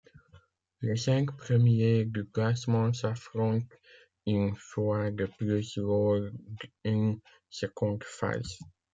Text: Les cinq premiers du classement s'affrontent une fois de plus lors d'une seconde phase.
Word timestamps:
Les 0.81 0.95
cinq 0.95 1.37
premiers 1.37 2.05
du 2.05 2.25
classement 2.27 2.91
s'affrontent 2.91 3.67
une 4.25 4.55
fois 4.55 5.11
de 5.11 5.27
plus 5.37 5.77
lors 5.77 6.19
d'une 6.83 7.19
seconde 7.51 8.03
phase. 8.03 8.57